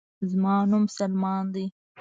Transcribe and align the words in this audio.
زما 0.29 0.55
نوم 0.69 0.83
سلمان 0.97 1.43
دے 1.53 1.65